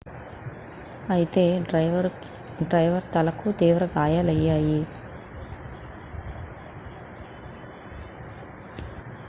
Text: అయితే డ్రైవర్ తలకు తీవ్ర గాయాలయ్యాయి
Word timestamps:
అయితే 1.09 1.43
డ్రైవర్ 2.63 3.03
తలకు 3.13 3.51
తీవ్ర 3.51 3.85
గాయాలయ్యాయి 3.97 4.79